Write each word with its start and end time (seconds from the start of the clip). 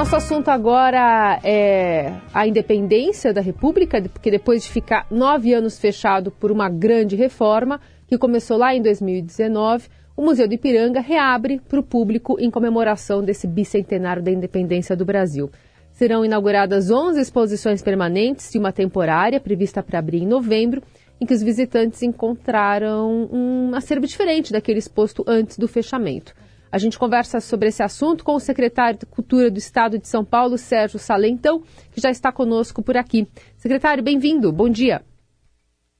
Nosso 0.00 0.16
assunto 0.16 0.48
agora 0.48 1.38
é 1.44 2.10
a 2.32 2.46
independência 2.46 3.34
da 3.34 3.42
República, 3.42 4.00
porque 4.00 4.30
depois 4.30 4.62
de 4.62 4.70
ficar 4.70 5.06
nove 5.10 5.52
anos 5.52 5.78
fechado 5.78 6.30
por 6.30 6.50
uma 6.50 6.70
grande 6.70 7.16
reforma, 7.16 7.78
que 8.06 8.16
começou 8.16 8.56
lá 8.56 8.74
em 8.74 8.80
2019, 8.80 9.88
o 10.16 10.22
Museu 10.22 10.48
do 10.48 10.54
Ipiranga 10.54 11.02
reabre 11.02 11.60
para 11.68 11.78
o 11.78 11.82
público 11.82 12.40
em 12.40 12.50
comemoração 12.50 13.22
desse 13.22 13.46
bicentenário 13.46 14.22
da 14.22 14.30
independência 14.30 14.96
do 14.96 15.04
Brasil. 15.04 15.50
Serão 15.92 16.24
inauguradas 16.24 16.90
11 16.90 17.20
exposições 17.20 17.82
permanentes 17.82 18.54
e 18.54 18.58
uma 18.58 18.72
temporária, 18.72 19.38
prevista 19.38 19.82
para 19.82 19.98
abrir 19.98 20.22
em 20.22 20.26
novembro, 20.26 20.82
em 21.20 21.26
que 21.26 21.34
os 21.34 21.42
visitantes 21.42 22.02
encontraram 22.02 23.28
um 23.30 23.74
acervo 23.74 24.06
diferente 24.06 24.50
daquele 24.50 24.78
exposto 24.78 25.22
antes 25.28 25.58
do 25.58 25.68
fechamento. 25.68 26.34
A 26.72 26.78
gente 26.78 26.98
conversa 26.98 27.40
sobre 27.40 27.68
esse 27.68 27.82
assunto 27.82 28.22
com 28.22 28.34
o 28.34 28.40
secretário 28.40 29.00
de 29.00 29.06
Cultura 29.06 29.50
do 29.50 29.58
Estado 29.58 29.98
de 29.98 30.06
São 30.06 30.24
Paulo, 30.24 30.56
Sérgio 30.56 31.00
Salentão, 31.00 31.62
que 31.90 32.00
já 32.00 32.10
está 32.10 32.30
conosco 32.30 32.80
por 32.80 32.96
aqui. 32.96 33.26
Secretário, 33.56 34.04
bem-vindo. 34.04 34.52
Bom 34.52 34.68
dia. 34.68 35.04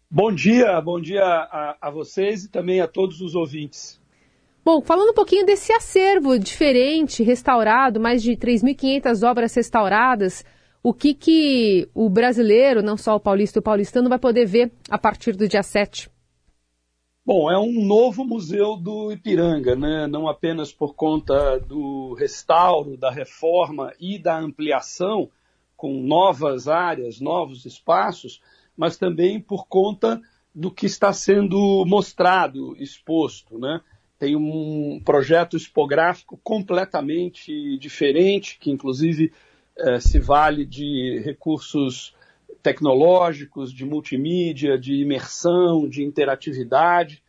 Bom 0.08 0.32
dia, 0.32 0.80
bom 0.80 1.00
dia 1.00 1.24
a, 1.24 1.76
a, 1.80 1.90
vocês 1.90 2.44
e 2.44 2.50
também 2.50 2.80
a 2.80 2.86
todos 2.86 3.20
os 3.20 3.34
ouvintes. 3.34 4.00
Bom, 4.64 4.80
falando 4.80 5.10
um 5.10 5.14
pouquinho 5.14 5.44
desse 5.44 5.72
acervo 5.72 6.38
diferente, 6.38 7.24
restaurado, 7.24 7.98
mais 7.98 8.22
de 8.22 8.32
3.500 8.36 9.28
obras 9.28 9.54
restauradas, 9.54 10.44
o 10.82 10.94
que, 10.94 11.14
que 11.14 11.88
o 11.92 12.08
brasileiro, 12.08 12.82
não 12.82 12.96
só 12.96 13.16
o 13.16 13.20
paulista 13.20 13.58
e 13.58 13.60
o 13.60 13.62
paulistano, 13.62 14.08
vai 14.08 14.18
poder 14.18 14.46
ver 14.46 14.70
a 14.88 14.98
partir 14.98 15.34
do 15.34 15.48
dia 15.48 15.62
7? 15.62 16.08
Bom, 17.24 17.50
é 17.50 17.58
um 17.58 17.84
novo 17.84 18.24
museu 18.24 18.76
do 18.78 19.12
Ipiranga, 19.12 19.76
né? 19.76 20.06
não 20.06 20.26
apenas 20.26 20.72
por 20.72 20.94
conta 20.94 21.60
do 21.60 22.14
restauro, 22.14 22.96
da 22.96 23.10
reforma 23.10 23.92
e 24.00 24.18
da 24.18 24.38
ampliação, 24.38 25.30
com 25.76 26.00
novas 26.02 26.66
áreas, 26.66 27.20
novos 27.20 27.66
espaços, 27.66 28.40
mas 28.74 28.96
também 28.96 29.38
por 29.38 29.66
conta 29.66 30.20
do 30.54 30.70
que 30.70 30.86
está 30.86 31.12
sendo 31.12 31.84
mostrado, 31.86 32.74
exposto. 32.78 33.58
Né? 33.58 33.82
Tem 34.18 34.34
um 34.34 34.98
projeto 35.04 35.58
expográfico 35.58 36.40
completamente 36.42 37.78
diferente, 37.78 38.58
que 38.58 38.70
inclusive 38.70 39.30
eh, 39.76 40.00
se 40.00 40.18
vale 40.18 40.64
de 40.64 41.20
recursos 41.22 42.14
tecnológicos, 42.62 43.72
de 43.72 43.84
multimídia, 43.84 44.78
de 44.78 44.94
imersão, 44.94 45.88
de 45.88 46.02
interatividade. 46.02 47.22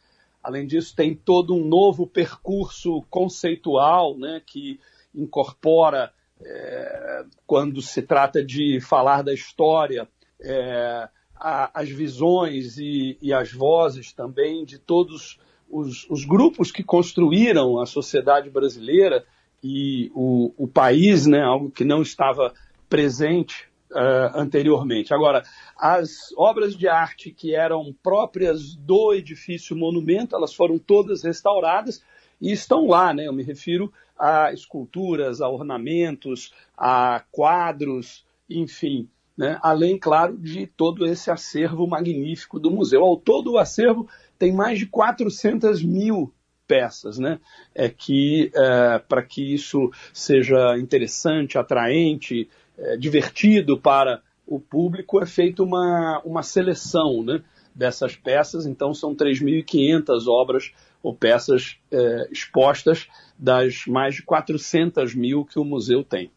Além 0.43 0.65
disso, 0.65 0.95
tem 0.95 1.15
todo 1.15 1.55
um 1.55 1.65
novo 1.65 2.07
percurso 2.07 3.01
conceitual 3.09 4.17
né, 4.17 4.41
que 4.45 4.79
incorpora, 5.13 6.11
é, 6.43 7.25
quando 7.45 7.81
se 7.81 8.01
trata 8.01 8.43
de 8.43 8.79
falar 8.81 9.21
da 9.21 9.33
história, 9.33 10.07
é, 10.39 11.07
a, 11.35 11.81
as 11.81 11.89
visões 11.89 12.77
e, 12.77 13.17
e, 13.21 13.33
as 13.33 13.51
vozes 13.51 14.13
também 14.13 14.65
de 14.65 14.79
todos 14.79 15.39
os, 15.69 16.07
os, 16.09 16.25
grupos 16.25 16.71
que 16.71 16.83
construíram 16.83 17.79
a 17.79 17.85
sociedade 17.85 18.49
brasileira 18.49 19.25
e 19.63 20.11
o, 20.15 20.53
o 20.57 20.67
país, 20.67 21.25
né, 21.25 21.41
algo 21.41 21.69
que 21.69 21.83
não 21.83 22.01
estava 22.01 22.53
presente 22.89 23.70
uh, 23.91 24.37
anteriormente. 24.37 25.13
Agora, 25.13 25.43
as 25.77 26.33
obras 26.37 26.75
de 26.75 26.87
arte 26.87 27.31
que 27.31 27.55
eram 27.55 27.93
próprias 28.01 28.75
do 28.75 29.13
edifício 29.13 29.75
monumento, 29.75 30.35
elas 30.35 30.53
foram 30.53 30.77
todas 30.77 31.23
restauradas 31.23 32.03
e 32.39 32.51
estão 32.51 32.87
lá, 32.87 33.13
né? 33.13 33.27
Eu 33.27 33.33
me 33.33 33.43
refiro 33.43 33.91
a 34.17 34.51
esculturas, 34.51 35.41
a 35.41 35.49
ornamentos, 35.49 36.53
a 36.77 37.23
quadros, 37.31 38.25
enfim, 38.49 39.09
né? 39.37 39.59
além, 39.61 39.97
claro, 39.97 40.37
de 40.37 40.67
todo 40.67 41.05
esse 41.05 41.31
acervo 41.31 41.87
magnífico 41.87 42.59
do 42.59 42.69
museu. 42.69 43.03
Ao 43.03 43.17
todo, 43.17 43.53
o 43.53 43.57
acervo 43.57 44.07
tem 44.37 44.51
mais 44.51 44.77
de 44.77 44.85
400 44.85 45.83
mil 45.83 46.33
peças, 46.67 47.17
né? 47.17 47.39
É 47.75 47.89
que 47.89 48.49
é, 48.55 48.99
para 48.99 49.21
que 49.23 49.53
isso 49.53 49.91
seja 50.13 50.77
interessante, 50.77 51.57
atraente, 51.57 52.47
é, 52.81 52.97
divertido 52.97 53.79
para 53.79 54.21
o 54.45 54.59
público, 54.59 55.21
é 55.21 55.25
feita 55.25 55.63
uma, 55.63 56.21
uma 56.25 56.43
seleção 56.43 57.23
né, 57.23 57.41
dessas 57.73 58.15
peças. 58.15 58.65
Então, 58.65 58.93
são 58.93 59.15
3.500 59.15 60.27
obras 60.27 60.71
ou 61.01 61.15
peças 61.15 61.77
é, 61.91 62.27
expostas 62.31 63.07
das 63.37 63.85
mais 63.87 64.15
de 64.15 64.23
400 64.23 65.15
mil 65.15 65.45
que 65.45 65.59
o 65.59 65.63
museu 65.63 66.03
tem. 66.03 66.31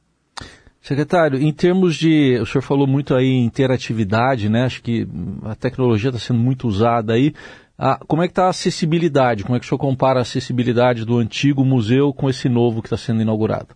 Secretário, 0.80 1.40
em 1.40 1.52
termos 1.52 1.96
de. 1.96 2.38
O 2.40 2.46
senhor 2.46 2.60
falou 2.60 2.86
muito 2.86 3.14
aí 3.14 3.26
em 3.26 3.44
interatividade, 3.46 4.50
né? 4.50 4.64
Acho 4.64 4.82
que 4.82 5.08
a 5.42 5.54
tecnologia 5.54 6.10
está 6.10 6.20
sendo 6.20 6.40
muito 6.40 6.68
usada 6.68 7.14
aí. 7.14 7.32
Ah, 7.78 7.98
como 8.06 8.22
é 8.22 8.26
que 8.26 8.32
está 8.32 8.44
a 8.44 8.50
acessibilidade? 8.50 9.44
Como 9.44 9.56
é 9.56 9.58
que 9.58 9.64
o 9.64 9.68
senhor 9.68 9.78
compara 9.78 10.18
a 10.18 10.22
acessibilidade 10.22 11.06
do 11.06 11.16
antigo 11.16 11.64
museu 11.64 12.12
com 12.12 12.28
esse 12.28 12.50
novo 12.50 12.82
que 12.82 12.86
está 12.86 12.98
sendo 12.98 13.22
inaugurado? 13.22 13.74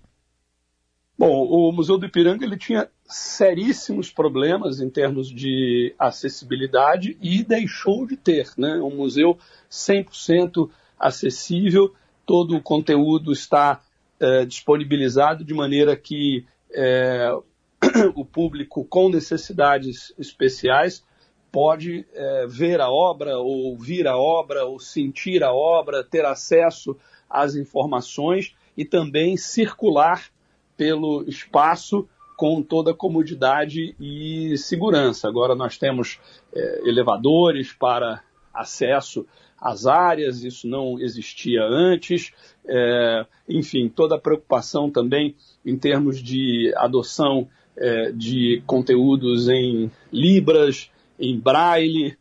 Bom, 1.19 1.49
o 1.49 1.73
Museu 1.73 1.99
do 1.99 2.07
Ipiranga 2.07 2.45
ele 2.45 2.57
tinha 2.57 2.89
seríssimos 3.05 4.09
problemas 4.09 4.81
em 4.81 4.89
termos 4.89 5.29
de 5.29 5.93
acessibilidade 5.99 7.19
e 7.21 7.43
deixou 7.43 8.07
de 8.07 8.17
ter, 8.17 8.49
né? 8.57 8.77
Um 8.77 8.95
museu 8.95 9.37
100% 9.69 10.71
acessível, 10.97 11.93
todo 12.25 12.55
o 12.55 12.63
conteúdo 12.63 13.33
está 13.33 13.83
é, 14.21 14.45
disponibilizado 14.45 15.45
de 15.45 15.53
maneira 15.53 15.97
que 15.97 16.47
é, 16.73 17.33
o 18.15 18.25
público 18.25 18.85
com 18.85 19.09
necessidades 19.09 20.15
especiais 20.17 21.05
pode 21.51 22.07
é, 22.15 22.47
ver 22.47 22.81
a 22.81 22.89
obra, 22.89 23.39
ou 23.39 23.71
ouvir 23.71 24.07
a 24.07 24.17
obra, 24.17 24.65
ou 24.67 24.79
sentir 24.79 25.43
a 25.43 25.53
obra, 25.53 26.05
ter 26.05 26.25
acesso 26.25 26.97
às 27.29 27.57
informações 27.57 28.55
e 28.77 28.85
também 28.85 29.37
circular 29.37 30.31
pelo 30.79 31.25
espaço 31.29 32.09
com 32.37 32.63
toda 32.63 32.93
a 32.93 32.95
comodidade 32.95 33.97
e 34.01 34.57
segurança. 34.57 35.29
Agora 35.29 35.57
nós 35.57 35.77
temos 35.77 36.21
é, 36.55 36.89
elevadores 36.89 37.73
para 37.73 38.23
acesso 38.55 39.27
às 39.61 39.87
áreas, 39.87 40.45
isso 40.45 40.69
não 40.69 41.01
existia 41.01 41.65
antes. 41.65 42.33
É, 42.65 43.27
enfim, 43.49 43.89
toda 43.89 44.15
a 44.15 44.21
preocupação 44.21 44.89
também 44.89 45.35
em 45.67 45.77
termos 45.77 46.23
de 46.23 46.73
adoção 46.77 47.49
é, 47.77 48.13
de 48.13 48.63
conteúdos 48.65 49.49
em 49.49 49.91
Libras, 50.13 50.93
em 51.19 51.37
Braille, 51.37 52.17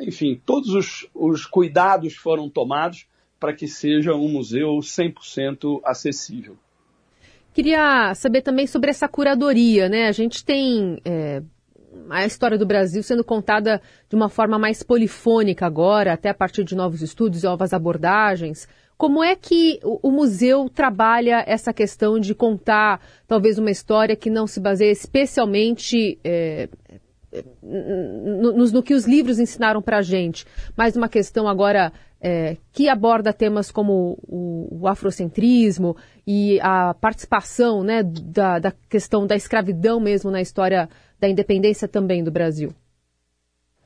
enfim, 0.00 0.40
todos 0.46 0.70
os, 0.70 1.06
os 1.14 1.44
cuidados 1.44 2.14
foram 2.14 2.48
tomados 2.48 3.06
para 3.38 3.52
que 3.52 3.68
seja 3.68 4.14
um 4.14 4.28
museu 4.28 4.78
100% 4.78 5.80
acessível. 5.84 6.56
Queria 7.52 8.14
saber 8.14 8.42
também 8.42 8.66
sobre 8.66 8.90
essa 8.90 9.08
curadoria, 9.08 9.88
né? 9.88 10.06
A 10.06 10.12
gente 10.12 10.44
tem 10.44 11.00
é, 11.04 11.42
a 12.10 12.24
história 12.24 12.58
do 12.58 12.66
Brasil 12.66 13.02
sendo 13.02 13.24
contada 13.24 13.80
de 14.08 14.16
uma 14.16 14.28
forma 14.28 14.58
mais 14.58 14.82
polifônica 14.82 15.66
agora, 15.66 16.12
até 16.12 16.28
a 16.28 16.34
partir 16.34 16.64
de 16.64 16.74
novos 16.74 17.02
estudos 17.02 17.42
e 17.42 17.46
novas 17.46 17.72
abordagens. 17.72 18.68
Como 18.96 19.22
é 19.22 19.36
que 19.36 19.78
o, 19.84 20.10
museu 20.10 20.68
trabalha 20.68 21.44
essa 21.46 21.72
questão 21.72 22.18
de 22.18 22.34
contar 22.34 23.00
talvez 23.28 23.56
uma 23.56 23.70
história 23.70 24.16
que 24.16 24.28
não 24.28 24.46
se 24.46 24.58
baseia 24.58 24.90
especialmente 24.90 26.18
é, 26.24 26.68
no, 27.62 28.52
no, 28.52 28.82
que 28.82 28.94
os 28.94 29.06
livros 29.06 29.38
ensinaram 29.38 29.82
para 29.82 29.98
a 29.98 30.02
gente, 30.02 30.46
mas 30.76 30.96
uma 30.96 31.08
questão 31.08 31.46
agora 31.46 31.92
é, 32.20 32.56
que 32.72 32.88
aborda 32.88 33.32
temas 33.32 33.70
como 33.70 34.18
o, 34.22 34.80
o, 34.80 34.88
afrocentrismo 34.88 35.96
e 36.26 36.58
a 36.60 36.94
participação 36.94 37.84
né, 37.84 38.02
da, 38.02 38.58
da, 38.58 38.72
questão 38.88 39.26
da 39.26 39.36
escravidão 39.36 40.00
mesmo 40.00 40.30
na 40.30 40.40
história 40.40 40.88
da 41.20 41.28
independência 41.28 41.86
também 41.86 42.24
do 42.24 42.30
Brasil. 42.30 42.74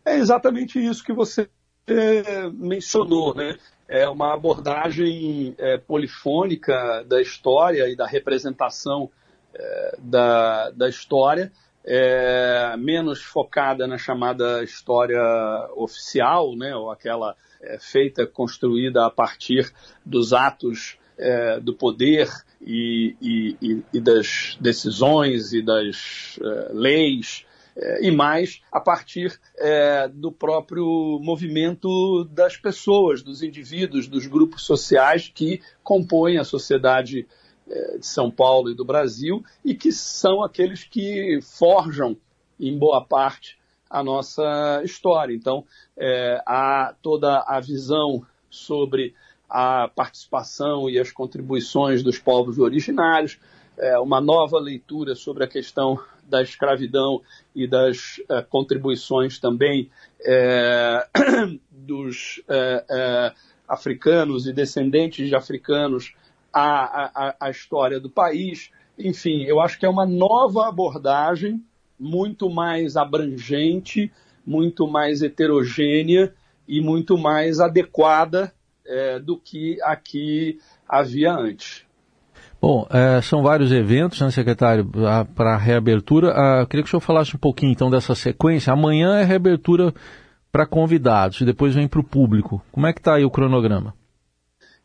É 0.04 0.16
exatamente 0.16 0.78
isso 0.84 1.04
que 1.04 1.12
você 1.12 1.48
é, 1.86 2.48
mencionou, 2.50 3.34
né? 3.34 3.56
É 3.88 4.08
uma 4.08 4.32
abordagem 4.32 5.54
é, 5.58 5.76
polifônica 5.76 7.04
da 7.06 7.20
história 7.20 7.88
e 7.88 7.96
da 7.96 8.06
representação 8.06 9.10
é, 9.54 9.96
da, 9.98 10.70
da 10.70 10.88
história, 10.88 11.52
é, 11.84 12.76
menos 12.78 13.22
focada 13.22 13.86
na 13.86 13.98
chamada 13.98 14.62
história 14.62 15.20
oficial, 15.76 16.56
né? 16.56 16.74
Ou 16.76 16.90
aquela 16.90 17.36
é, 17.60 17.78
feita, 17.78 18.26
construída 18.26 19.06
a 19.06 19.10
partir 19.10 19.72
dos 20.04 20.32
atos 20.32 20.98
é, 21.18 21.60
do 21.60 21.74
poder 21.74 22.28
e, 22.60 23.16
e, 23.20 23.82
e, 23.92 24.00
das 24.00 24.56
decisões 24.60 25.52
e 25.52 25.62
das 25.62 26.38
é, 26.40 26.70
leis, 26.72 27.44
é, 27.76 28.06
e 28.06 28.10
mais 28.10 28.60
a 28.70 28.80
partir 28.80 29.38
é, 29.58 30.08
do 30.08 30.30
próprio 30.30 31.18
movimento 31.22 32.24
das 32.24 32.56
pessoas, 32.56 33.22
dos 33.22 33.42
indivíduos, 33.42 34.08
dos 34.08 34.26
grupos 34.26 34.62
sociais 34.64 35.30
que 35.34 35.60
compõem 35.82 36.38
a 36.38 36.44
sociedade 36.44 37.26
de 37.98 38.06
São 38.06 38.30
Paulo 38.30 38.70
e 38.70 38.74
do 38.74 38.84
Brasil, 38.84 39.42
e 39.64 39.74
que 39.74 39.92
são 39.92 40.42
aqueles 40.42 40.84
que 40.84 41.38
forjam, 41.42 42.16
em 42.60 42.78
boa 42.78 43.04
parte, 43.04 43.58
a 43.92 44.02
nossa 44.02 44.80
história. 44.84 45.34
Então, 45.34 45.64
é, 45.96 46.42
há 46.46 46.94
toda 47.02 47.44
a 47.46 47.60
visão 47.60 48.24
sobre 48.48 49.14
a 49.48 49.88
participação 49.88 50.88
e 50.88 50.98
as 50.98 51.12
contribuições 51.12 52.02
dos 52.02 52.18
povos 52.18 52.58
originários, 52.58 53.38
é, 53.76 53.98
uma 53.98 54.20
nova 54.20 54.58
leitura 54.58 55.14
sobre 55.14 55.44
a 55.44 55.48
questão 55.48 55.98
da 56.26 56.40
escravidão 56.40 57.20
e 57.54 57.66
das 57.66 58.20
é, 58.30 58.40
contribuições 58.42 59.38
também 59.38 59.90
dos 61.70 62.40
africanos 63.68 64.46
e 64.46 64.52
descendentes 64.52 65.28
de 65.28 65.34
africanos 65.34 66.14
à, 66.52 67.28
à, 67.28 67.36
à 67.40 67.50
história 67.50 67.98
do 67.98 68.10
país. 68.10 68.70
Enfim, 68.98 69.42
eu 69.44 69.60
acho 69.60 69.78
que 69.78 69.86
é 69.86 69.88
uma 69.88 70.06
nova 70.06 70.68
abordagem 70.68 71.62
muito 71.98 72.50
mais 72.50 72.96
abrangente, 72.96 74.10
muito 74.44 74.86
mais 74.86 75.22
heterogênea 75.22 76.32
e 76.66 76.80
muito 76.80 77.16
mais 77.16 77.60
adequada 77.60 78.52
é, 78.84 79.18
do 79.18 79.38
que 79.38 79.80
aqui 79.82 80.58
havia 80.88 81.32
antes. 81.32 81.84
Bom, 82.60 82.86
é, 82.90 83.20
são 83.20 83.42
vários 83.42 83.72
eventos, 83.72 84.20
né, 84.20 84.30
secretário, 84.30 84.88
para 85.34 85.54
a 85.54 85.56
reabertura. 85.56 86.32
Ah, 86.32 86.66
queria 86.66 86.84
que 86.84 86.88
o 86.88 86.90
senhor 86.90 87.00
falasse 87.00 87.34
um 87.34 87.38
pouquinho, 87.38 87.72
então, 87.72 87.90
dessa 87.90 88.14
sequência. 88.14 88.72
Amanhã 88.72 89.16
é 89.16 89.24
reabertura 89.24 89.92
para 90.52 90.66
convidados 90.66 91.40
e 91.40 91.44
depois 91.44 91.74
vem 91.74 91.88
para 91.88 91.98
o 91.98 92.04
público. 92.04 92.62
Como 92.70 92.86
é 92.86 92.92
que 92.92 93.00
está 93.00 93.14
aí 93.16 93.24
o 93.24 93.30
cronograma? 93.30 93.94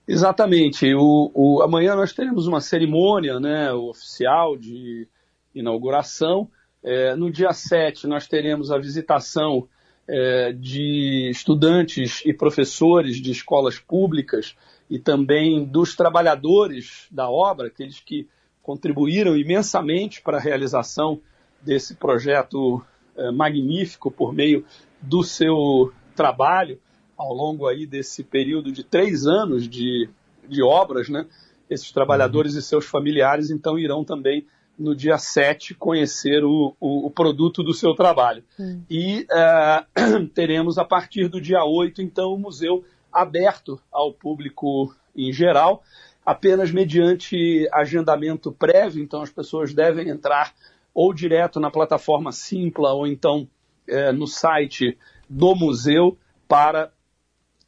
Exatamente. 0.07 0.93
O, 0.95 1.31
o, 1.33 1.61
amanhã 1.61 1.95
nós 1.95 2.13
teremos 2.13 2.47
uma 2.47 2.61
cerimônia 2.61 3.39
né, 3.39 3.73
oficial 3.73 4.55
de 4.55 5.05
inauguração. 5.53 6.49
É, 6.81 7.15
no 7.15 7.29
dia 7.29 7.51
7 7.51 8.07
nós 8.07 8.25
teremos 8.25 8.71
a 8.71 8.77
visitação 8.77 9.67
é, 10.07 10.53
de 10.53 11.29
estudantes 11.29 12.21
e 12.25 12.31
professores 12.31 13.17
de 13.17 13.31
escolas 13.31 13.77
públicas 13.77 14.55
e 14.89 14.97
também 14.97 15.65
dos 15.65 15.95
trabalhadores 15.95 17.07
da 17.11 17.29
obra, 17.29 17.67
aqueles 17.67 17.99
que 17.99 18.29
contribuíram 18.63 19.35
imensamente 19.35 20.21
para 20.21 20.37
a 20.37 20.41
realização 20.41 21.19
desse 21.61 21.95
projeto 21.95 22.81
é, 23.17 23.29
magnífico 23.31 24.09
por 24.09 24.33
meio 24.33 24.63
do 25.01 25.21
seu 25.23 25.91
trabalho 26.15 26.79
ao 27.17 27.33
longo 27.33 27.67
aí 27.67 27.85
desse 27.85 28.23
período 28.23 28.71
de 28.71 28.83
três 28.83 29.25
anos 29.25 29.67
de, 29.67 30.09
de 30.47 30.61
obras, 30.61 31.09
né? 31.09 31.25
Esses 31.69 31.91
trabalhadores 31.91 32.53
e 32.53 32.61
seus 32.61 32.85
familiares 32.85 33.49
então 33.49 33.77
irão 33.77 34.03
também 34.03 34.45
no 34.77 34.95
dia 34.95 35.17
7 35.17 35.73
conhecer 35.73 36.43
o, 36.43 36.75
o, 36.79 37.07
o 37.07 37.11
produto 37.11 37.63
do 37.63 37.73
seu 37.73 37.95
trabalho. 37.95 38.43
Hum. 38.59 38.83
E 38.89 39.25
uh, 39.31 40.27
teremos 40.35 40.77
a 40.77 40.85
partir 40.85 41.27
do 41.27 41.41
dia 41.41 41.63
8, 41.63 42.01
então, 42.01 42.33
o 42.33 42.37
museu 42.37 42.85
aberto 43.11 43.81
ao 43.91 44.13
público 44.13 44.93
em 45.15 45.33
geral, 45.33 45.83
apenas 46.23 46.71
mediante 46.71 47.67
agendamento 47.73 48.51
prévio, 48.51 49.03
então 49.03 49.21
as 49.21 49.31
pessoas 49.31 49.73
devem 49.73 50.09
entrar 50.09 50.53
ou 50.93 51.13
direto 51.13 51.59
na 51.59 51.71
plataforma 51.71 52.31
Simpla 52.31 52.93
ou 52.93 53.07
então 53.07 53.47
é, 53.87 54.11
no 54.11 54.27
site 54.27 54.97
do 55.27 55.55
museu 55.55 56.17
para 56.47 56.91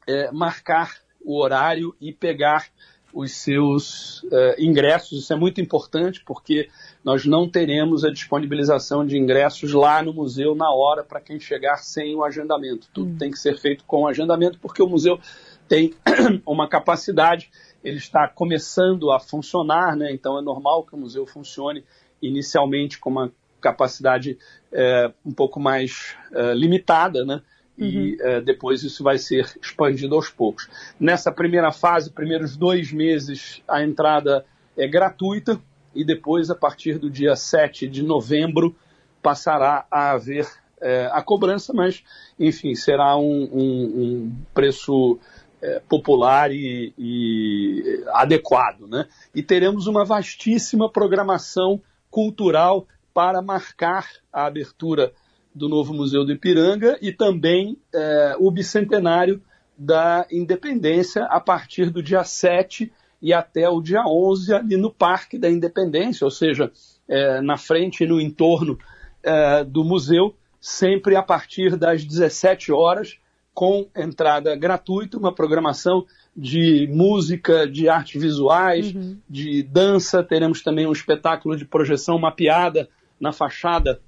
é, 0.10 0.32
marcar 0.32 0.96
o 1.22 1.40
horário 1.40 1.96
e 2.02 2.12
pegar 2.12 2.68
os 3.14 3.32
seus 3.32 4.24
uh, 4.24 4.56
ingressos. 4.58 5.20
Isso 5.20 5.34
é 5.34 5.36
muito 5.36 5.60
importante 5.60 6.24
porque 6.26 6.70
nós 7.04 7.26
não 7.26 7.50
teremos 7.50 8.04
a 8.04 8.12
disponibilização 8.12 9.06
de 9.06 9.18
ingressos 9.18 9.74
lá 9.74 10.02
no 10.02 10.14
museu 10.14 10.56
na 10.56 10.72
hora 10.72 11.04
para 11.04 11.20
quem 11.20 11.40
chegar 11.40 11.78
sem 11.78 12.16
o 12.16 12.24
agendamento. 12.24 12.88
Tudo 12.94 13.12
hum. 13.12 13.18
tem 13.18 13.32
que 13.32 13.40
ser 13.40 13.58
feito 13.58 13.84
com 13.86 14.04
o 14.04 14.08
agendamento 14.08 14.60
porque 14.60 14.82
o 14.82 14.88
museu 14.88 15.20
tem 15.68 15.94
uma 16.46 16.68
capacidade, 16.68 17.50
ele 17.84 17.98
está 17.98 18.28
começando 18.28 19.12
a 19.12 19.20
funcionar, 19.20 19.96
né? 19.96 20.12
então 20.12 20.38
é 20.38 20.42
normal 20.42 20.84
que 20.84 20.96
o 20.96 20.98
museu 20.98 21.26
funcione 21.26 21.84
inicialmente 22.22 23.00
com 23.00 23.10
uma 23.10 23.32
capacidade 23.62 24.38
é, 24.72 25.12
um 25.26 25.32
pouco 25.32 25.60
mais 25.60 26.16
é, 26.32 26.54
limitada, 26.54 27.26
né? 27.26 27.42
E 27.80 28.18
uhum. 28.22 28.38
uh, 28.38 28.42
depois 28.42 28.84
isso 28.84 29.04
vai 29.04 29.18
ser 29.18 29.50
expandido 29.62 30.14
aos 30.14 30.30
poucos. 30.30 30.70
Nessa 31.00 31.32
primeira 31.32 31.72
fase, 31.72 32.12
primeiros 32.12 32.58
dois 32.58 32.92
meses, 32.92 33.64
a 33.68 33.82
entrada 33.82 34.46
é 34.78 34.86
gratuita 34.86 35.60
e 35.96 36.04
depois, 36.04 36.50
a 36.50 36.56
partir 36.56 36.98
do 36.98 37.10
dia 37.10 37.36
7 37.36 37.88
de 37.88 38.04
novembro, 38.04 38.76
passará 39.22 39.86
a 39.90 40.12
haver 40.12 40.46
uh, 40.46 41.12
a 41.12 41.22
cobrança, 41.22 41.74
mas, 41.74 42.04
enfim, 42.38 42.76
será 42.76 43.16
um, 43.18 43.50
um, 43.52 43.84
um 43.86 44.36
preço 44.54 45.14
uh, 45.14 45.82
popular 45.88 46.52
e, 46.52 46.94
e 46.98 48.04
adequado. 48.10 48.88
Né? 48.88 49.08
E 49.34 49.42
teremos 49.42 49.88
uma 49.88 50.04
vastíssima 50.04 50.92
programação 50.92 51.82
cultural 52.12 52.86
para 53.14 53.42
marcar 53.42 54.06
a 54.32 54.46
abertura 54.46 55.14
do 55.54 55.68
novo 55.68 55.94
Museu 55.94 56.26
do 56.26 56.32
Ipiranga 56.32 56.98
e 57.02 57.12
também 57.12 57.78
é, 57.94 58.36
o 58.40 58.52
bicentenário 58.52 59.42
da 59.78 60.28
independência 60.32 61.24
a 61.26 61.40
partir 61.40 61.90
do 61.90 62.04
dia 62.04 62.24
7 62.24 62.92
e 63.22 63.34
até 63.34 63.70
o 63.70 63.82
dia 63.82 64.04
11 64.06 64.54
ali 64.54 64.78
no 64.78 64.92
Parque 64.92 65.38
da 65.38 65.50
Independência, 65.50 66.26
ou 66.26 66.32
seja, 66.32 66.72
é, 67.08 67.42
na 67.42 67.58
frente 67.58 68.04
e 68.04 68.08
no 68.08 68.20
entorno 68.20 68.78
é, 69.24 69.64
do 69.64 69.84
museu, 69.84 70.36
sempre 70.60 71.16
a 71.16 71.24
partir 71.24 71.76
das 71.76 72.04
17 72.04 72.72
horas, 72.72 73.18
com 73.54 73.88
entrada 73.96 74.56
gratuita, 74.56 75.18
uma 75.18 75.34
programação 75.34 76.06
de 76.36 76.88
música, 76.92 77.68
de 77.68 77.90
artes 77.90 78.22
visuais, 78.22 78.94
uhum. 78.94 79.18
de 79.30 79.64
dança. 79.64 80.24
Teremos 80.24 80.62
também 80.62 80.88
um 80.88 80.94
espetáculo 80.94 81.58
de 81.58 81.66
projeção 81.66 82.18
mapeada 82.18 82.88
na 83.20 83.34
fachada 83.34 84.00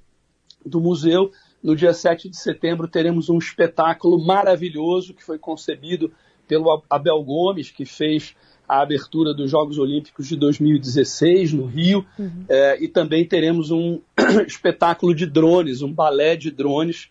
do 0.66 0.80
museu. 0.80 1.32
No 1.62 1.76
dia 1.76 1.94
7 1.94 2.30
de 2.30 2.38
setembro 2.38 2.88
teremos 2.88 3.30
um 3.30 3.38
espetáculo 3.38 4.24
maravilhoso 4.24 5.14
que 5.14 5.24
foi 5.24 5.38
concebido 5.38 6.12
pelo 6.48 6.84
Abel 6.90 7.24
Gomes, 7.24 7.72
que 7.72 7.86
fez 7.86 8.36
a 8.68 8.82
abertura 8.82 9.34
dos 9.34 9.52
Jogos 9.52 9.78
Olímpicos 9.78 10.28
de 10.28 10.36
2016 10.38 11.54
no 11.54 11.66
Rio, 11.66 12.06
uhum. 12.18 12.46
é, 12.48 12.82
e 12.82 12.88
também 12.88 13.28
teremos 13.28 13.70
um 13.70 14.00
espetáculo 14.48 15.14
de 15.14 15.26
drones, 15.26 15.82
um 15.82 15.92
balé 15.92 16.36
de 16.36 16.50
drones, 16.50 17.10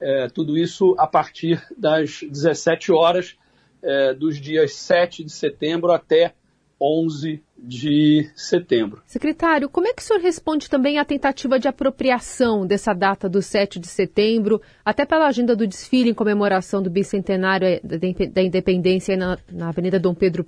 é, 0.00 0.28
tudo 0.28 0.56
isso 0.56 0.94
a 0.98 1.06
partir 1.06 1.62
das 1.76 2.20
17 2.22 2.90
horas 2.90 3.36
é, 3.82 4.14
dos 4.14 4.40
dias 4.40 4.74
7 4.74 5.24
de 5.24 5.32
setembro 5.32 5.92
até 5.92 6.34
11 6.82 7.40
de 7.56 8.28
setembro. 8.34 9.00
Secretário, 9.06 9.68
como 9.68 9.86
é 9.86 9.94
que 9.94 10.02
o 10.02 10.04
senhor 10.04 10.20
responde 10.20 10.68
também 10.68 10.98
à 10.98 11.04
tentativa 11.04 11.60
de 11.60 11.68
apropriação 11.68 12.66
dessa 12.66 12.92
data 12.92 13.28
do 13.28 13.40
7 13.40 13.78
de 13.78 13.86
setembro, 13.86 14.60
até 14.84 15.06
pela 15.06 15.28
agenda 15.28 15.54
do 15.54 15.66
desfile 15.66 16.10
em 16.10 16.14
comemoração 16.14 16.82
do 16.82 16.90
bicentenário 16.90 17.68
eh, 17.68 17.80
da 18.28 18.42
independência 18.42 19.16
na, 19.16 19.38
na 19.50 19.68
Avenida 19.68 20.00
Dom 20.00 20.12
Pedro, 20.12 20.44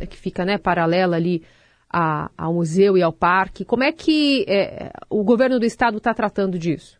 eh, 0.00 0.06
que 0.06 0.16
fica 0.16 0.44
né, 0.44 0.58
paralela 0.58 1.14
ali 1.14 1.44
a, 1.88 2.30
ao 2.36 2.54
museu 2.54 2.98
e 2.98 3.02
ao 3.02 3.12
parque? 3.12 3.64
Como 3.64 3.84
é 3.84 3.92
que 3.92 4.44
é, 4.48 4.90
o 5.08 5.22
governo 5.22 5.60
do 5.60 5.66
estado 5.66 5.98
está 5.98 6.12
tratando 6.12 6.58
disso? 6.58 6.98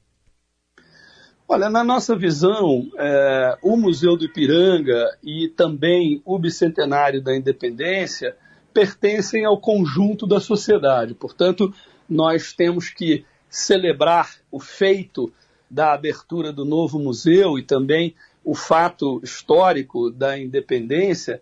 Olha, 1.49 1.71
na 1.71 1.85
nossa 1.85 2.16
visão, 2.16 2.88
é, 2.99 3.57
o 3.62 3.76
Museu 3.76 4.16
do 4.16 4.25
Ipiranga 4.25 5.16
e 5.23 5.49
também 5.49 6.21
o 6.25 6.38
Bicentenário 6.38 7.23
da 7.23 7.37
Independência 7.37 8.37
pertencem 8.76 9.42
ao 9.42 9.59
conjunto 9.59 10.26
da 10.26 10.38
sociedade. 10.38 11.14
Portanto, 11.14 11.73
nós 12.06 12.52
temos 12.52 12.90
que 12.90 13.25
celebrar 13.49 14.35
o 14.52 14.61
feito 14.61 15.33
da 15.71 15.95
abertura 15.95 16.52
do 16.52 16.62
novo 16.62 16.99
museu 16.99 17.59
e 17.59 17.62
também 17.62 18.14
o 18.45 18.54
fato 18.54 19.18
histórico 19.25 20.11
da 20.11 20.38
independência 20.38 21.40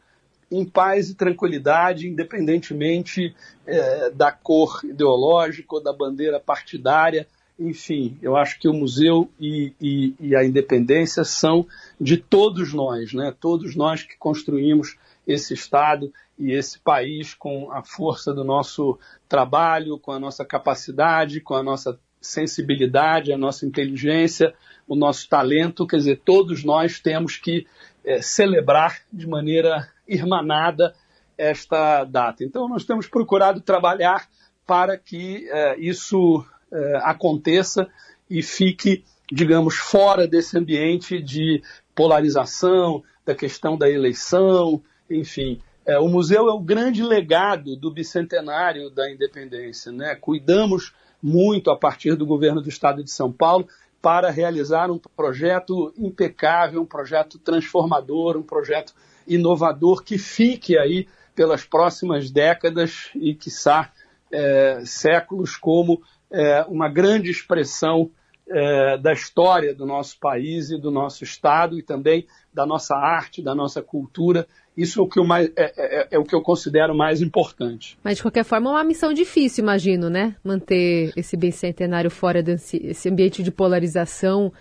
em 0.48 0.64
paz 0.64 1.10
e 1.10 1.16
tranquilidade, 1.16 2.08
independentemente 2.08 3.34
é, 3.66 4.10
da 4.10 4.30
cor 4.30 4.82
ideológica 4.84 5.74
ou 5.74 5.82
da 5.82 5.92
bandeira 5.92 6.38
partidária. 6.38 7.26
Enfim, 7.58 8.16
eu 8.22 8.36
acho 8.36 8.60
que 8.60 8.68
o 8.68 8.72
museu 8.72 9.28
e, 9.40 9.72
e, 9.80 10.14
e 10.20 10.36
a 10.36 10.44
independência 10.44 11.24
são 11.24 11.66
de 12.00 12.16
todos 12.16 12.72
nós, 12.72 13.12
né? 13.12 13.34
todos 13.40 13.74
nós 13.74 14.04
que 14.04 14.16
construímos 14.16 14.96
esse 15.26 15.52
Estado 15.52 16.12
e 16.38 16.52
esse 16.52 16.78
país 16.78 17.34
com 17.34 17.70
a 17.70 17.82
força 17.82 18.32
do 18.32 18.44
nosso 18.44 18.98
trabalho, 19.28 19.98
com 19.98 20.12
a 20.12 20.18
nossa 20.18 20.44
capacidade, 20.44 21.40
com 21.40 21.54
a 21.54 21.62
nossa 21.62 21.98
sensibilidade, 22.20 23.32
a 23.32 23.38
nossa 23.38 23.66
inteligência, 23.66 24.54
o 24.86 24.96
nosso 24.96 25.28
talento. 25.28 25.86
Quer 25.86 25.96
dizer, 25.98 26.20
todos 26.24 26.64
nós 26.64 26.98
temos 26.98 27.36
que 27.36 27.66
é, 28.04 28.20
celebrar 28.20 29.00
de 29.12 29.26
maneira 29.26 29.88
irmanada 30.08 30.94
esta 31.36 32.04
data. 32.04 32.44
Então, 32.44 32.68
nós 32.68 32.84
temos 32.84 33.06
procurado 33.06 33.60
trabalhar 33.60 34.28
para 34.66 34.96
que 34.96 35.48
eh, 35.50 35.76
isso 35.78 36.44
eh, 36.72 37.00
aconteça 37.02 37.88
e 38.30 38.42
fique, 38.42 39.04
digamos, 39.30 39.74
fora 39.74 40.26
desse 40.26 40.56
ambiente 40.56 41.20
de 41.20 41.62
polarização, 41.94 43.02
da 43.26 43.34
questão 43.34 43.76
da 43.76 43.90
eleição, 43.90 44.82
enfim. 45.10 45.60
É, 45.86 45.98
o 45.98 46.08
museu 46.08 46.48
é 46.48 46.52
o 46.52 46.60
grande 46.60 47.02
legado 47.02 47.76
do 47.76 47.90
bicentenário 47.90 48.90
da 48.90 49.10
independência. 49.10 49.92
Né? 49.92 50.14
Cuidamos 50.14 50.94
muito, 51.22 51.70
a 51.70 51.76
partir 51.76 52.14
do 52.14 52.26
governo 52.26 52.60
do 52.60 52.68
estado 52.68 53.02
de 53.02 53.10
São 53.10 53.30
Paulo, 53.30 53.68
para 54.00 54.30
realizar 54.30 54.90
um 54.90 54.98
projeto 54.98 55.92
impecável, 55.96 56.82
um 56.82 56.86
projeto 56.86 57.38
transformador, 57.38 58.36
um 58.36 58.42
projeto 58.42 58.94
inovador 59.26 60.02
que 60.02 60.18
fique 60.18 60.76
aí 60.76 61.08
pelas 61.34 61.64
próximas 61.64 62.30
décadas 62.30 63.10
e, 63.14 63.34
quiçá, 63.34 63.90
é, 64.30 64.82
séculos 64.84 65.56
como 65.56 66.02
é, 66.30 66.62
uma 66.68 66.88
grande 66.88 67.30
expressão 67.30 68.10
é, 68.46 68.98
da 68.98 69.12
história 69.12 69.74
do 69.74 69.86
nosso 69.86 70.18
país 70.18 70.70
e 70.70 70.78
do 70.78 70.90
nosso 70.90 71.24
Estado 71.24 71.78
e 71.78 71.82
também 71.82 72.26
da 72.52 72.66
nossa 72.66 72.94
arte, 72.94 73.42
da 73.42 73.54
nossa 73.54 73.80
cultura. 73.80 74.46
Isso 74.76 75.00
é 75.00 75.02
o 75.02 75.08
que 75.08 75.18
eu, 75.18 75.24
mais, 75.24 75.50
é, 75.56 75.72
é, 75.76 76.08
é, 76.12 76.18
o 76.18 76.24
que 76.24 76.34
eu 76.34 76.42
considero 76.42 76.94
mais 76.94 77.22
importante. 77.22 77.96
Mas, 78.02 78.16
de 78.16 78.22
qualquer 78.22 78.44
forma, 78.44 78.70
é 78.70 78.72
uma 78.72 78.84
missão 78.84 79.12
difícil, 79.12 79.62
imagino, 79.62 80.10
né? 80.10 80.34
Manter 80.42 81.12
esse 81.16 81.36
bicentenário 81.36 82.10
fora 82.10 82.42
desse 82.42 83.08
ambiente 83.08 83.42
de 83.42 83.52
polarização 83.52 84.52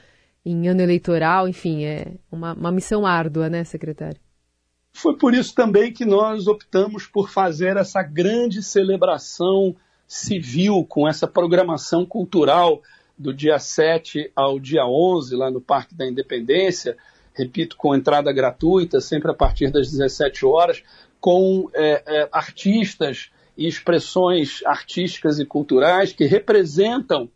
em 0.46 0.68
ano 0.68 0.82
eleitoral, 0.82 1.48
enfim, 1.48 1.86
é 1.86 2.14
uma, 2.32 2.54
uma 2.54 2.72
missão 2.72 3.06
árdua, 3.06 3.50
né, 3.50 3.64
secretário? 3.64 4.20
Foi 4.92 5.18
por 5.18 5.34
isso 5.34 5.56
também 5.56 5.92
que 5.92 6.06
nós 6.06 6.48
optamos 6.48 7.08
por 7.08 7.30
fazer 7.30 7.78
essa 7.78 8.04
grande 8.04 8.62
celebração 8.62 9.76
civil 10.08 10.86
com 10.88 11.08
essa 11.08 11.28
programação 11.28 12.06
cultural 12.06 12.82
do 13.18 13.34
dia 13.34 13.58
7 13.58 14.32
ao 14.36 14.60
dia 14.60 14.86
11, 14.86 15.36
lá 15.36 15.50
no 15.50 15.62
Parque 15.62 15.96
da 15.96 16.08
Independência, 16.08 16.96
repito, 17.34 17.76
com 17.76 17.96
entrada 17.96 18.32
gratuita, 18.32 19.02
sempre 19.02 19.32
a 19.32 19.34
partir 19.34 19.72
das 19.72 19.90
17 19.92 20.46
horas, 20.46 20.84
com 21.20 21.70
é, 21.74 22.04
é, 22.06 22.30
artistas 22.32 23.32
e 23.58 23.68
expressões 23.68 24.62
artísticas 24.66 25.40
e 25.40 25.46
culturais 25.46 26.12
que 26.12 26.26
representam 26.26 27.30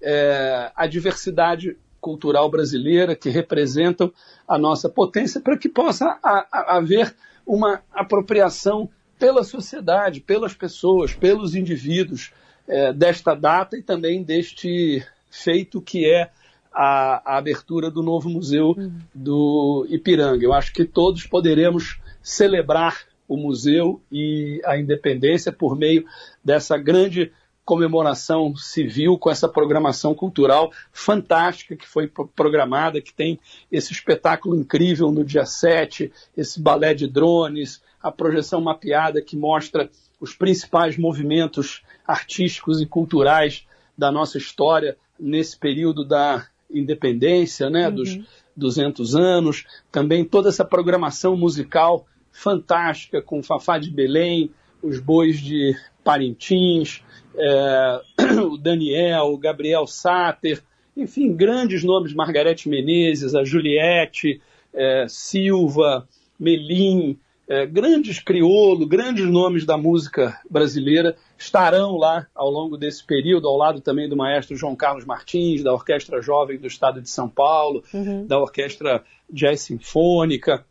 é, 0.00 0.70
a 0.74 0.86
diversidade 0.86 1.76
cultural 2.00 2.50
brasileira, 2.50 3.14
que 3.14 3.30
representam 3.30 4.12
a 4.46 4.58
nossa 4.58 4.88
potência, 4.88 5.40
para 5.40 5.56
que 5.56 5.68
possa 5.68 6.18
a, 6.22 6.46
a, 6.50 6.76
haver 6.76 7.14
uma 7.46 7.80
apropriação 7.92 8.88
pela 9.18 9.44
sociedade, 9.44 10.20
pelas 10.20 10.52
pessoas, 10.52 11.14
pelos 11.14 11.54
indivíduos 11.54 12.32
é, 12.66 12.92
desta 12.92 13.34
data 13.34 13.76
e 13.76 13.82
também 13.82 14.22
deste 14.22 15.06
feito 15.30 15.80
que 15.80 16.04
é 16.04 16.30
a, 16.74 17.34
a 17.34 17.38
abertura 17.38 17.90
do 17.90 18.02
novo 18.02 18.28
museu 18.28 18.76
do 19.14 19.86
Ipiranga. 19.88 20.44
Eu 20.44 20.52
acho 20.52 20.72
que 20.72 20.84
todos 20.84 21.26
poderemos 21.26 22.00
celebrar 22.22 23.00
o 23.28 23.36
museu 23.36 24.00
e 24.10 24.60
a 24.64 24.76
independência 24.76 25.52
por 25.52 25.76
meio 25.76 26.04
dessa 26.44 26.76
grande 26.76 27.32
comemoração 27.64 28.56
civil 28.56 29.16
com 29.16 29.30
essa 29.30 29.48
programação 29.48 30.14
cultural 30.14 30.72
fantástica 30.92 31.76
que 31.76 31.86
foi 31.86 32.08
programada, 32.08 33.00
que 33.00 33.14
tem 33.14 33.38
esse 33.70 33.92
espetáculo 33.92 34.56
incrível 34.56 35.12
no 35.12 35.24
dia 35.24 35.46
7, 35.46 36.12
esse 36.36 36.60
balé 36.60 36.92
de 36.92 37.06
drones, 37.06 37.80
a 38.02 38.10
projeção 38.10 38.60
mapeada 38.60 39.22
que 39.22 39.36
mostra 39.36 39.88
os 40.20 40.34
principais 40.34 40.98
movimentos 40.98 41.82
artísticos 42.06 42.80
e 42.80 42.86
culturais 42.86 43.66
da 43.96 44.10
nossa 44.10 44.38
história 44.38 44.96
nesse 45.18 45.56
período 45.56 46.04
da 46.04 46.46
independência, 46.72 47.68
né, 47.70 47.88
uhum. 47.88 47.94
dos 47.94 48.18
200 48.56 49.14
anos, 49.14 49.64
também 49.90 50.24
toda 50.24 50.48
essa 50.48 50.64
programação 50.64 51.36
musical 51.36 52.06
fantástica 52.30 53.20
com 53.20 53.42
Fafá 53.42 53.78
de 53.78 53.90
Belém, 53.90 54.50
os 54.82 54.98
bois 54.98 55.40
de 55.40 55.76
Parintins, 56.02 57.02
é, 57.36 58.00
o 58.42 58.56
Daniel, 58.56 59.26
o 59.26 59.38
Gabriel 59.38 59.86
Sáter, 59.86 60.62
enfim, 60.96 61.34
grandes 61.34 61.82
nomes, 61.82 62.12
Margarete 62.12 62.68
Menezes, 62.68 63.34
a 63.34 63.44
Juliette, 63.44 64.40
é, 64.74 65.06
Silva, 65.08 66.06
Melim, 66.38 67.18
é, 67.52 67.66
grandes 67.66 68.18
crioulo, 68.18 68.86
grandes 68.86 69.26
nomes 69.26 69.66
da 69.66 69.76
música 69.76 70.40
brasileira 70.50 71.14
estarão 71.36 71.98
lá 71.98 72.26
ao 72.34 72.50
longo 72.50 72.78
desse 72.78 73.04
período, 73.04 73.46
ao 73.46 73.58
lado 73.58 73.82
também 73.82 74.08
do 74.08 74.16
maestro 74.16 74.56
João 74.56 74.74
Carlos 74.74 75.04
Martins, 75.04 75.62
da 75.62 75.70
Orquestra 75.70 76.22
Jovem 76.22 76.58
do 76.58 76.66
Estado 76.66 77.02
de 77.02 77.10
São 77.10 77.28
Paulo, 77.28 77.84
uhum. 77.92 78.26
da 78.26 78.40
Orquestra 78.40 79.04
Jazz 79.30 79.60
Sinfônica, 79.60 80.64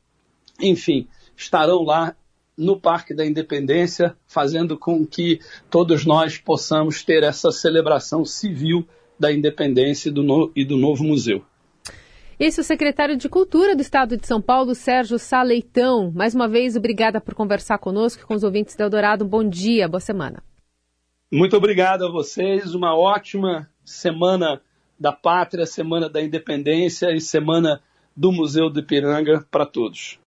enfim, 0.59 1.07
estarão 1.37 1.83
lá 1.83 2.15
no 2.57 2.79
Parque 2.79 3.13
da 3.13 3.23
Independência, 3.23 4.15
fazendo 4.25 4.75
com 4.75 5.05
que 5.05 5.39
todos 5.69 6.03
nós 6.03 6.39
possamos 6.39 7.03
ter 7.03 7.21
essa 7.21 7.51
celebração 7.51 8.25
civil 8.25 8.87
da 9.19 9.31
independência 9.31 10.09
e 10.09 10.11
do, 10.11 10.23
no, 10.23 10.51
e 10.55 10.65
do 10.65 10.77
novo 10.77 11.03
museu. 11.03 11.43
Esse 12.41 12.59
é 12.59 12.63
o 12.63 12.65
secretário 12.65 13.15
de 13.15 13.29
Cultura 13.29 13.75
do 13.75 13.83
Estado 13.83 14.17
de 14.17 14.25
São 14.25 14.41
Paulo, 14.41 14.73
Sérgio 14.73 15.19
Saleitão. 15.19 16.11
Mais 16.11 16.33
uma 16.33 16.47
vez, 16.47 16.75
obrigada 16.75 17.21
por 17.21 17.35
conversar 17.35 17.77
conosco 17.77 18.23
e 18.23 18.25
com 18.25 18.33
os 18.33 18.43
ouvintes 18.43 18.75
da 18.75 18.83
Eldorado. 18.83 19.23
Um 19.23 19.27
bom 19.27 19.47
dia, 19.47 19.87
boa 19.87 19.99
semana. 19.99 20.41
Muito 21.31 21.55
obrigado 21.55 22.03
a 22.03 22.09
vocês. 22.09 22.73
Uma 22.73 22.97
ótima 22.97 23.69
semana 23.85 24.59
da 24.99 25.11
pátria, 25.11 25.67
semana 25.67 26.09
da 26.09 26.19
independência 26.19 27.11
e 27.11 27.21
semana 27.21 27.79
do 28.17 28.31
Museu 28.31 28.71
do 28.71 28.79
Ipiranga 28.79 29.45
para 29.51 29.67
todos. 29.67 30.17